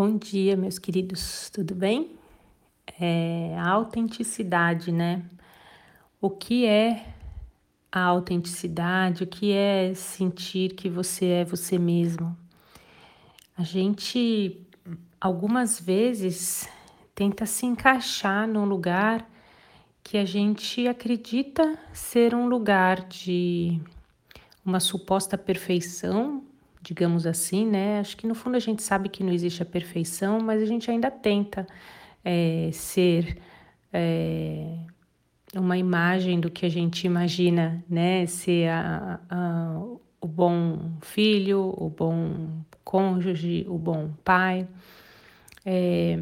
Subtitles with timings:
[0.00, 2.16] Bom dia, meus queridos, tudo bem?
[3.00, 5.24] É, a autenticidade, né?
[6.20, 7.04] O que é
[7.90, 9.24] a autenticidade?
[9.24, 12.38] O que é sentir que você é você mesmo?
[13.56, 14.64] A gente,
[15.20, 16.68] algumas vezes,
[17.12, 19.28] tenta se encaixar num lugar
[20.04, 23.80] que a gente acredita ser um lugar de
[24.64, 26.44] uma suposta perfeição,
[26.80, 28.00] digamos assim, né?
[28.00, 30.90] Acho que no fundo a gente sabe que não existe a perfeição, mas a gente
[30.90, 31.66] ainda tenta
[32.24, 33.38] é, ser
[33.92, 34.78] é,
[35.54, 38.26] uma imagem do que a gente imagina, né?
[38.26, 39.82] Ser a, a,
[40.20, 44.66] o bom filho, o bom cônjuge, o bom pai.
[45.64, 46.18] É,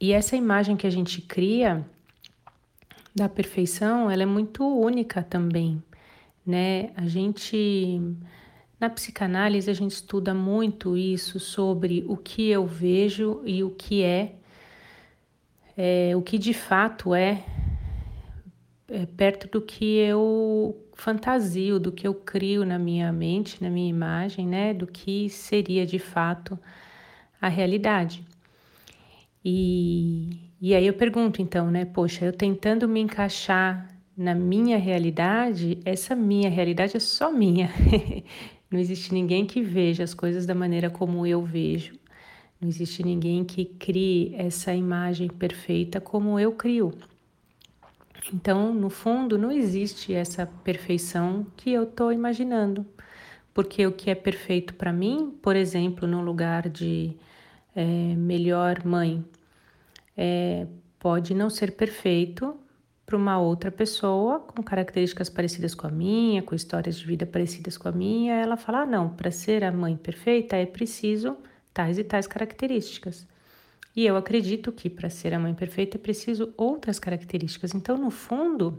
[0.00, 1.84] e essa imagem que a gente cria
[3.14, 5.82] da perfeição, ela é muito única também,
[6.46, 6.90] né?
[6.96, 8.00] A gente
[8.80, 14.02] na psicanálise, a gente estuda muito isso sobre o que eu vejo e o que
[14.02, 14.34] é,
[15.76, 17.44] é o que de fato é,
[18.88, 23.88] é, perto do que eu fantasio, do que eu crio na minha mente, na minha
[23.88, 24.74] imagem, né?
[24.74, 26.58] Do que seria de fato
[27.40, 28.24] a realidade.
[29.44, 31.84] E, e aí eu pergunto então, né?
[31.84, 37.70] Poxa, eu tentando me encaixar na minha realidade, essa minha realidade é só minha.
[38.70, 41.98] Não existe ninguém que veja as coisas da maneira como eu vejo.
[42.60, 46.92] Não existe ninguém que crie essa imagem perfeita como eu crio.
[48.32, 52.84] Então, no fundo, não existe essa perfeição que eu estou imaginando.
[53.54, 57.16] Porque o que é perfeito para mim, por exemplo, no lugar de
[57.74, 59.24] é, melhor mãe,
[60.16, 60.66] é,
[60.98, 62.58] pode não ser perfeito
[63.08, 67.78] para uma outra pessoa com características parecidas com a minha, com histórias de vida parecidas
[67.78, 71.34] com a minha, ela fala: ah, não, para ser a mãe perfeita é preciso
[71.72, 73.26] tais e tais características.
[73.96, 77.74] E eu acredito que para ser a mãe perfeita é preciso outras características.
[77.74, 78.78] Então, no fundo,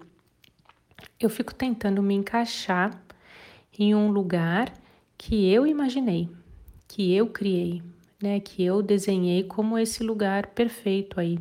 [1.19, 3.01] eu fico tentando me encaixar
[3.79, 4.71] em um lugar
[5.17, 6.29] que eu imaginei,
[6.87, 7.81] que eu criei,
[8.21, 11.39] né, que eu desenhei como esse lugar perfeito aí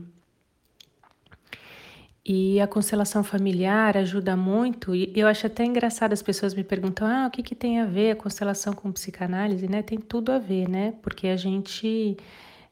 [2.24, 7.06] e a constelação familiar ajuda muito, e eu acho até engraçado as pessoas me perguntam:
[7.06, 9.68] ah, o que, que tem a ver a constelação com psicanálise?
[9.68, 9.82] Né?
[9.82, 10.94] Tem tudo a ver, né?
[11.02, 12.16] Porque a gente.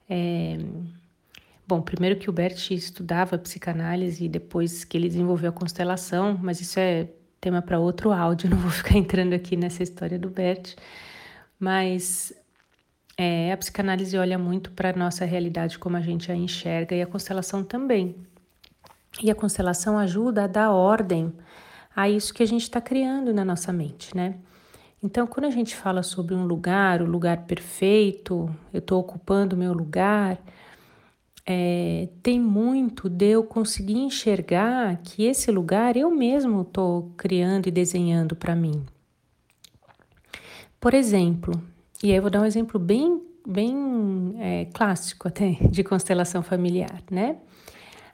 [0.08, 0.58] É...
[1.66, 6.60] Bom, primeiro que o Bert estudava psicanálise e depois que ele desenvolveu a constelação, mas
[6.60, 7.08] isso é
[7.40, 10.74] tema para outro áudio, não vou ficar entrando aqui nessa história do Bert.
[11.58, 12.32] Mas
[13.16, 17.02] é, a psicanálise olha muito para a nossa realidade, como a gente a enxerga, e
[17.02, 18.14] a constelação também.
[19.22, 21.32] E a constelação ajuda a dar ordem
[21.94, 24.36] a isso que a gente está criando na nossa mente, né?
[25.02, 29.58] Então, quando a gente fala sobre um lugar, o lugar perfeito, eu estou ocupando o
[29.58, 30.38] meu lugar,
[31.46, 37.70] é, tem muito de eu conseguir enxergar que esse lugar eu mesmo estou criando e
[37.70, 38.84] desenhando para mim.
[40.80, 41.52] Por exemplo,
[42.02, 47.00] e aí eu vou dar um exemplo bem, bem é, clássico até de constelação familiar,
[47.10, 47.36] né?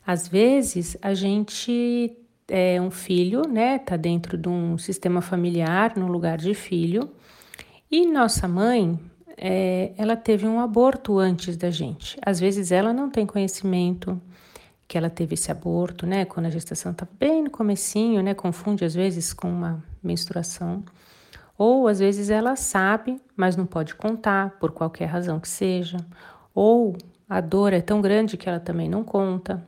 [0.07, 2.17] Às vezes a gente
[2.49, 3.79] é um filho, né?
[3.79, 7.11] Tá dentro de um sistema familiar, no lugar de filho,
[7.91, 8.99] e nossa mãe,
[9.37, 12.17] é, ela teve um aborto antes da gente.
[12.25, 14.21] Às vezes ela não tem conhecimento
[14.89, 16.25] que ela teve esse aborto, né?
[16.25, 18.35] Quando a gestação está bem no comecinho, né?
[18.35, 20.85] Confunde às vezes com uma menstruação.
[21.57, 25.99] Ou às vezes ela sabe, mas não pode contar por qualquer razão que seja.
[26.55, 26.97] Ou
[27.29, 29.65] a dor é tão grande que ela também não conta.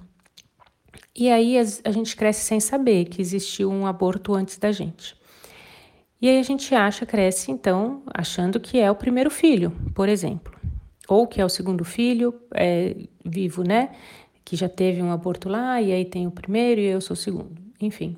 [1.17, 5.15] E aí a gente cresce sem saber que existiu um aborto antes da gente.
[6.21, 10.53] E aí a gente acha, cresce então, achando que é o primeiro filho, por exemplo,
[11.07, 13.95] ou que é o segundo filho é, vivo, né?
[14.45, 17.17] Que já teve um aborto lá e aí tem o primeiro e eu sou o
[17.17, 17.63] segundo.
[17.81, 18.17] Enfim,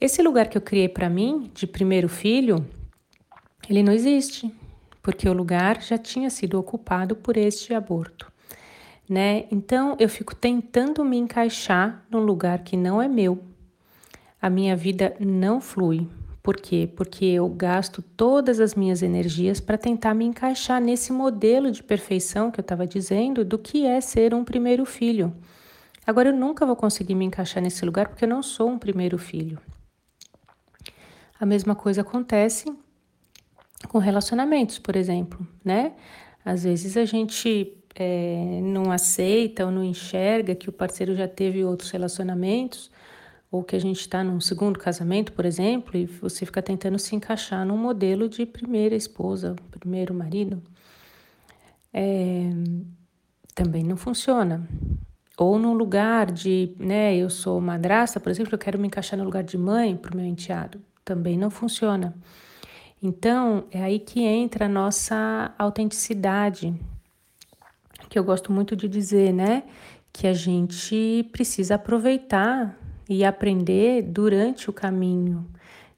[0.00, 2.64] esse lugar que eu criei para mim de primeiro filho,
[3.68, 4.52] ele não existe,
[5.02, 8.31] porque o lugar já tinha sido ocupado por este aborto
[9.08, 9.44] né?
[9.50, 13.42] Então eu fico tentando me encaixar num lugar que não é meu.
[14.40, 16.08] A minha vida não flui.
[16.42, 16.90] Por quê?
[16.96, 22.50] Porque eu gasto todas as minhas energias para tentar me encaixar nesse modelo de perfeição
[22.50, 25.32] que eu estava dizendo do que é ser um primeiro filho.
[26.04, 29.16] Agora eu nunca vou conseguir me encaixar nesse lugar porque eu não sou um primeiro
[29.18, 29.60] filho.
[31.38, 32.72] A mesma coisa acontece
[33.88, 35.92] com relacionamentos, por exemplo, né?
[36.44, 41.64] Às vezes a gente é, não aceita ou não enxerga que o parceiro já teve
[41.64, 42.90] outros relacionamentos,
[43.50, 47.14] ou que a gente está num segundo casamento, por exemplo, e você fica tentando se
[47.14, 50.62] encaixar num modelo de primeira esposa, primeiro marido.
[51.92, 52.48] É,
[53.54, 54.66] também não funciona.
[55.36, 59.24] Ou num lugar de, né, eu sou madrasta, por exemplo, eu quero me encaixar no
[59.24, 62.14] lugar de mãe para o meu enteado, também não funciona.
[63.02, 66.72] Então, é aí que entra a nossa autenticidade,
[68.12, 69.62] que eu gosto muito de dizer, né?
[70.12, 72.78] Que a gente precisa aproveitar
[73.08, 75.50] e aprender durante o caminho,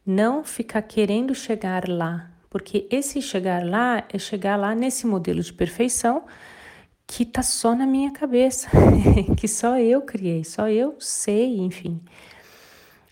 [0.06, 5.52] não ficar querendo chegar lá, porque esse chegar lá é chegar lá nesse modelo de
[5.52, 6.24] perfeição
[7.04, 8.70] que tá só na minha cabeça,
[9.36, 12.00] que só eu criei, só eu sei, enfim.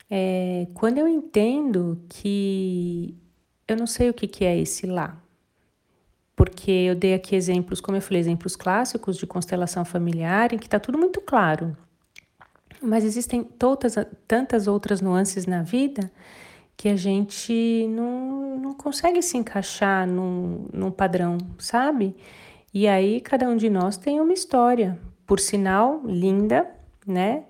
[0.08, 3.16] É, quando eu entendo que
[3.66, 5.20] eu não sei o que, que é esse lá,
[6.42, 10.66] porque eu dei aqui exemplos, como eu falei, exemplos clássicos de constelação familiar, em que
[10.66, 11.76] está tudo muito claro.
[12.82, 13.94] Mas existem todas,
[14.26, 16.10] tantas outras nuances na vida
[16.76, 22.16] que a gente não, não consegue se encaixar num, num padrão, sabe?
[22.74, 26.68] E aí cada um de nós tem uma história, por sinal, linda,
[27.06, 27.44] né?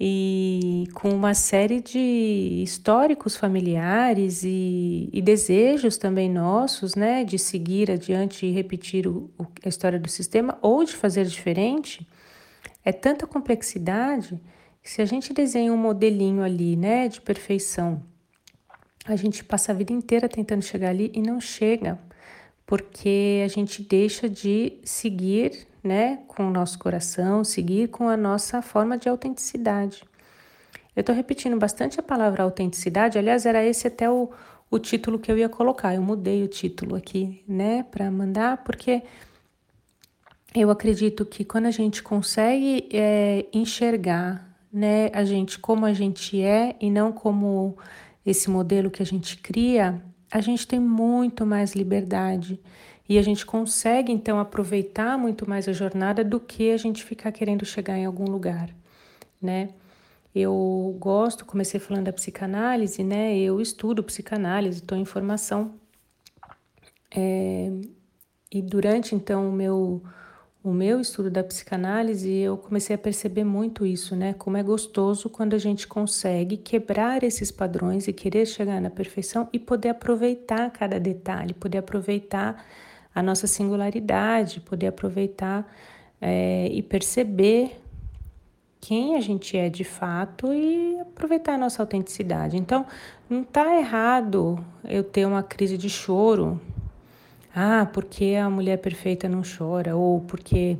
[0.00, 7.24] E com uma série de históricos familiares e, e desejos também nossos, né?
[7.24, 12.06] De seguir adiante e repetir o, o, a história do sistema ou de fazer diferente.
[12.84, 14.40] É tanta complexidade
[14.82, 17.08] que se a gente desenha um modelinho ali, né?
[17.08, 18.02] De perfeição,
[19.04, 21.98] a gente passa a vida inteira tentando chegar ali e não chega
[22.68, 28.60] porque a gente deixa de seguir né, com o nosso coração, seguir com a nossa
[28.60, 30.04] forma de autenticidade.
[30.94, 34.30] Eu estou repetindo bastante a palavra autenticidade, aliás, era esse até o,
[34.70, 35.94] o título que eu ia colocar.
[35.94, 39.02] Eu mudei o título aqui, né, para mandar, porque
[40.54, 46.42] eu acredito que quando a gente consegue é, enxergar, né, a gente como a gente
[46.42, 47.78] é e não como
[48.26, 52.60] esse modelo que a gente cria, a gente tem muito mais liberdade
[53.08, 57.32] e a gente consegue então aproveitar muito mais a jornada do que a gente ficar
[57.32, 58.68] querendo chegar em algum lugar,
[59.40, 59.70] né?
[60.34, 63.36] Eu gosto, comecei falando da psicanálise, né?
[63.38, 65.74] Eu estudo psicanálise, estou em formação.
[67.14, 67.72] É,
[68.52, 70.02] e durante então o meu
[70.62, 74.34] o meu estudo da psicanálise, eu comecei a perceber muito isso, né?
[74.34, 79.48] Como é gostoso quando a gente consegue quebrar esses padrões e querer chegar na perfeição
[79.52, 82.66] e poder aproveitar cada detalhe, poder aproveitar
[83.18, 85.66] a nossa singularidade, poder aproveitar
[86.20, 87.80] é, e perceber
[88.80, 92.56] quem a gente é de fato e aproveitar a nossa autenticidade.
[92.56, 92.86] Então,
[93.28, 96.60] não está errado eu ter uma crise de choro
[97.60, 100.76] ah, porque a mulher perfeita não chora, ou porque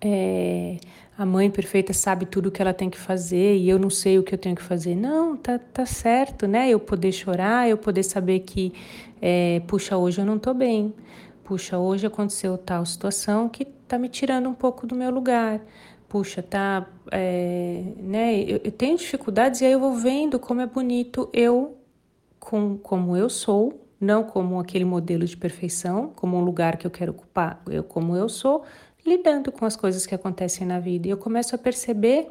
[0.00, 0.78] é,
[1.18, 4.20] a mãe perfeita sabe tudo o que ela tem que fazer e eu não sei
[4.20, 4.94] o que eu tenho que fazer.
[4.94, 6.70] Não, tá, tá certo, né?
[6.70, 8.72] Eu poder chorar, eu poder saber que,
[9.20, 10.94] é, puxa, hoje eu não tô bem.
[11.42, 15.60] Puxa, hoje aconteceu tal situação que tá me tirando um pouco do meu lugar.
[16.08, 18.40] Puxa, tá, é, né?
[18.42, 21.78] Eu, eu tenho dificuldades e aí eu vou vendo como é bonito eu,
[22.38, 26.90] com, como eu sou, não como aquele modelo de perfeição, como um lugar que eu
[26.92, 28.64] quero ocupar, eu como eu sou,
[29.08, 31.08] lidando com as coisas que acontecem na vida.
[31.08, 32.28] E eu começo a perceber,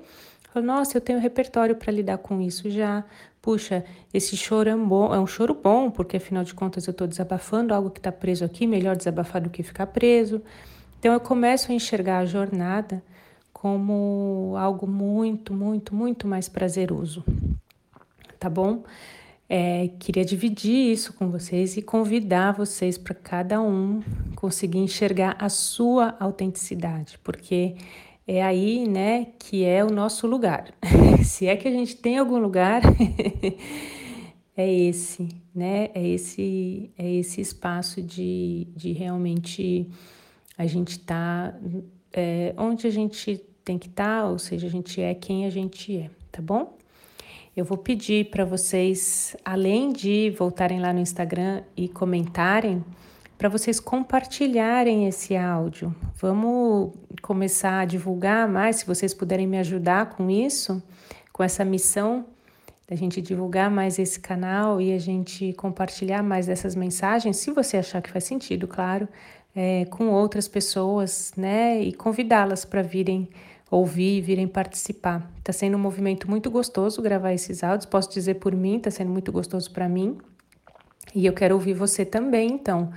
[0.55, 3.03] nossa, eu tenho repertório para lidar com isso já.
[3.41, 3.83] Puxa,
[4.13, 7.07] esse choro é um, bom, é um choro bom, porque afinal de contas eu estou
[7.07, 10.41] desabafando algo que está preso aqui, melhor desabafar do que ficar preso.
[10.99, 13.01] Então eu começo a enxergar a jornada
[13.53, 17.23] como algo muito, muito, muito mais prazeroso.
[18.39, 18.83] Tá bom?
[19.49, 24.01] É, queria dividir isso com vocês e convidar vocês para cada um
[24.35, 27.75] conseguir enxergar a sua autenticidade, porque
[28.27, 30.73] é aí, né, que é o nosso lugar.
[31.23, 32.81] Se é que a gente tem algum lugar,
[34.55, 35.89] é esse, né?
[35.93, 39.89] É esse, é esse espaço de, de realmente
[40.57, 41.55] a gente tá,
[42.11, 45.49] é, onde a gente tem que estar, tá, ou seja, a gente é quem a
[45.49, 46.76] gente é, tá bom?
[47.57, 52.85] Eu vou pedir para vocês, além de voltarem lá no Instagram e comentarem,
[53.35, 55.91] para vocês compartilharem esse áudio.
[56.21, 60.83] Vamos começar a divulgar mais, se vocês puderem me ajudar com isso,
[61.33, 62.27] com essa missão
[62.87, 67.77] da gente divulgar mais esse canal e a gente compartilhar mais dessas mensagens, se você
[67.77, 69.09] achar que faz sentido, claro,
[69.55, 71.81] é, com outras pessoas, né?
[71.81, 73.27] E convidá-las para virem
[73.69, 75.29] ouvir e virem participar.
[75.37, 79.11] Está sendo um movimento muito gostoso gravar esses áudios, posso dizer por mim, está sendo
[79.11, 80.17] muito gostoso para mim.
[81.13, 82.91] E eu quero ouvir você também, então.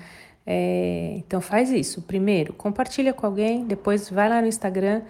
[0.47, 2.03] É, então faz isso.
[2.03, 5.03] Primeiro, compartilha com alguém, depois vai lá no Instagram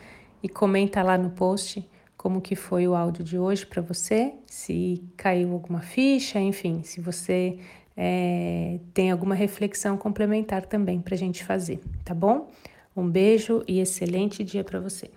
[0.43, 1.87] e comenta lá no post
[2.17, 7.01] como que foi o áudio de hoje para você, se caiu alguma ficha, enfim, se
[7.01, 7.59] você
[7.97, 12.51] é, tem alguma reflexão complementar também para a gente fazer, tá bom?
[12.95, 15.11] Um beijo e excelente dia para você.